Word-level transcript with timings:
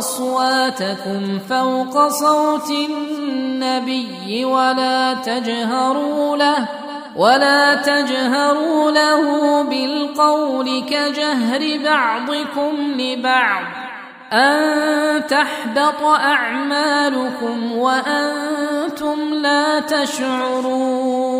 أصواتكم 0.00 1.38
فوق 1.48 2.08
صوت 2.08 2.70
النبي 2.70 4.44
ولا 4.44 5.14
تجهروا 5.14 6.36
له 6.36 6.68
ولا 7.16 7.74
تجهروا 7.74 8.90
له 8.90 9.22
بالقول 9.62 10.82
كجهر 10.90 11.78
بعضكم 11.84 12.72
لبعض. 13.00 13.62
أن 14.32 15.26
تحبط 15.26 16.02
أعمالكم 16.02 17.72
وأنتم 17.76 19.34
لا 19.34 19.80
تشعرون. 19.80 21.39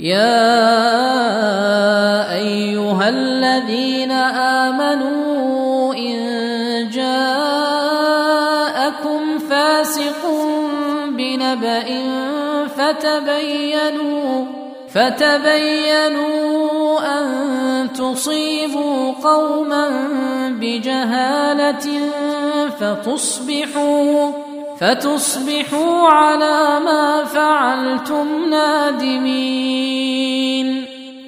يا 0.00 0.38
أيها 2.34 3.08
الذين 3.08 4.12
آمنوا 4.62 5.94
إن 5.94 6.18
جاءكم 6.92 8.18
فاسق 9.38 10.22
بنبأ 11.08 11.84
فتبينوا 12.76 14.44
فتبينوا 14.88 16.38
أن 17.20 17.28
تصيبوا 17.92 19.12
قوما 19.12 19.90
بجهالة 20.50 21.86
فتصبحوا 22.80 24.47
فتصبحوا 24.80 26.08
على 26.08 26.80
ما 26.84 27.24
فعلتم 27.24 28.50
نادمين 28.50 29.98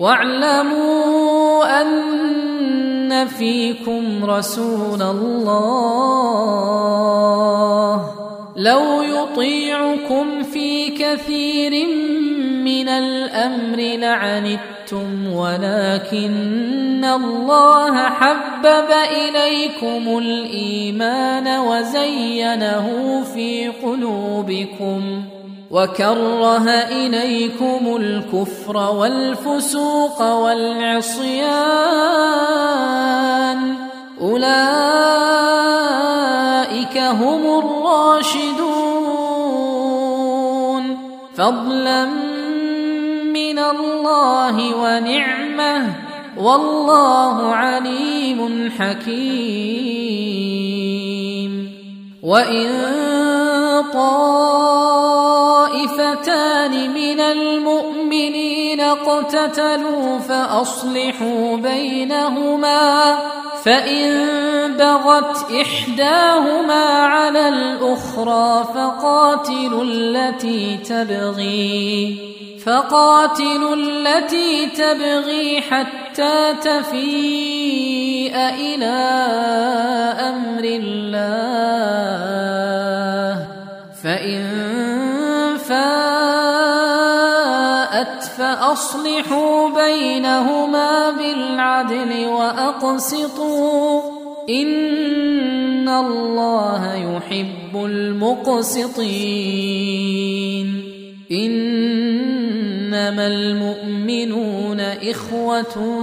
واعلموا 0.00 1.80
ان 1.80 3.26
فيكم 3.26 4.24
رسول 4.24 5.02
الله 5.02 6.36
لو 8.56 9.02
يطيعكم 9.02 10.42
في 10.42 10.90
كثير 10.90 11.86
من 12.64 12.88
الامر 12.88 13.76
لعنتم 13.76 14.75
ولكن 15.32 17.04
الله 17.04 18.08
حبب 18.08 18.90
اليكم 19.10 20.18
الايمان 20.18 21.58
وزينه 21.60 22.86
في 23.34 23.68
قلوبكم 23.68 25.22
وكره 25.70 26.70
اليكم 26.70 27.96
الكفر 27.96 28.76
والفسوق 28.76 30.22
والعصيان 30.22 31.66
اولئك 34.20 34.96
هم 36.98 37.58
الراشدون 37.58 38.86
فضلا 41.36 42.35
من 43.36 43.58
الله 43.58 44.76
ونعمة. 44.76 45.82
والله 46.36 47.54
عليم 47.54 48.70
حكيم. 48.78 49.56
وإن 52.22 52.68
طائفتان 53.94 54.64
من 56.94 57.20
المؤمنين 57.20 58.80
اقتتلوا 58.80 60.18
فأصلحوا 60.18 61.56
بينهما. 61.56 63.16
فان 63.66 64.76
بغت 64.78 65.50
احداهما 65.52 66.84
على 66.84 67.48
الاخرى 67.48 68.64
فقاتلوا 68.74 69.84
التي 69.84 70.76
تبغي 70.76 72.18
فقاتلوا 72.66 73.76
التي 73.76 74.66
تبغي 74.66 75.60
حتى 75.60 76.54
تفيء 76.62 78.36
إلى 78.36 78.96
أمر 80.20 80.64
الله. 80.64 81.26
فان 84.02 84.65
فاءت 87.96 88.22
فأصلحوا 88.22 89.68
بينهما 89.68 91.10
بالعدل 91.10 92.26
وأقسطوا. 92.26 94.00
إن 94.50 95.88
الله 95.88 96.94
يحب 96.94 97.74
المقسطين. 97.74 99.06
إنما 101.32 103.26
المؤمنون 103.26 104.80
إخوة 104.80 106.00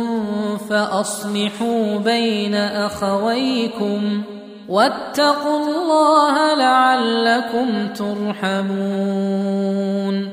فأصلحوا 0.70 1.98
بين 1.98 2.56
أخويكم 2.56 4.22
واتقوا 4.70 5.60
الله 5.60 6.54
لعلكم 6.54 7.88
ترحمون. 7.94 10.33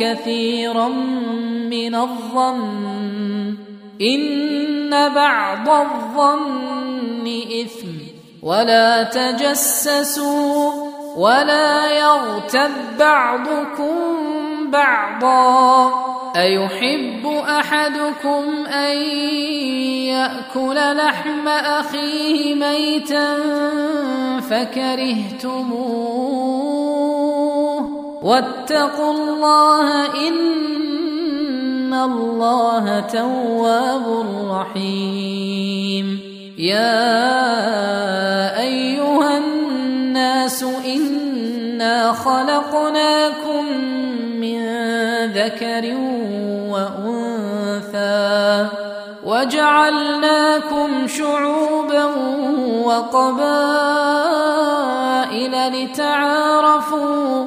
كثيرا 0.00 0.88
من 1.68 1.94
الظن. 1.94 3.54
إن 4.00 5.14
بعض 5.14 5.68
الظن 5.68 7.40
إثم. 7.64 7.88
ولا 8.42 9.02
تجسسوا 9.02 10.72
ولا 11.16 11.98
يغتب 11.98 12.70
بعضكم 12.98 14.16
بعضا. 14.70 15.92
أيحب 16.36 17.26
أحدكم 17.26 18.66
أن 18.66 18.96
يأكل 20.08 20.96
لحم 20.96 21.48
أخيه 21.48 22.54
ميتا 22.54 23.38
فكرهتموه. 24.50 26.99
واتقوا 28.22 29.10
الله 29.10 30.06
إن 30.28 31.94
الله 31.94 33.00
تواب 33.00 34.06
رحيم. 34.50 36.20
يا 36.58 37.00
أيها 38.60 39.38
الناس 39.38 40.64
إنا 40.84 42.12
خلقناكم 42.12 43.80
ذكر 45.34 45.84
وأنثى 46.70 48.66
وجعلناكم 49.24 51.06
شعوبا 51.06 52.04
وقبائل 52.84 53.44
لتعارفوا 55.84 57.46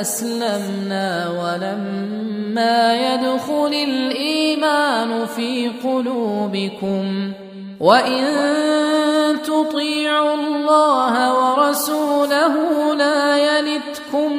أسلمنا 0.00 1.30
ولما 1.30 2.94
يدخل 2.94 3.74
الإيمان 3.74 5.26
في 5.26 5.68
قلوبكم 5.84 7.32
وإن 7.80 8.24
تطيعوا 9.42 10.34
الله 10.34 11.14
ورسوله 11.34 12.54
لا 12.94 13.36
يلتكم 13.36 14.32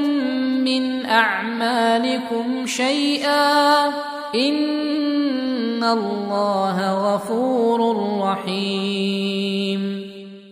من 0.63 1.05
أعمالكم 1.05 2.65
شيئا 2.65 3.87
إن 4.35 5.83
الله 5.83 7.13
غفور 7.13 7.79
رحيم 8.21 9.81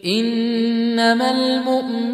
إنما 0.05 1.31
المؤمنون 1.31 1.88